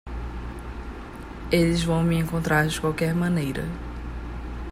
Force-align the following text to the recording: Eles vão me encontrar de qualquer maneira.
Eles 1.51 1.83
vão 1.83 2.01
me 2.03 2.15
encontrar 2.17 2.65
de 2.65 2.81
qualquer 2.81 3.13
maneira. 3.13 3.61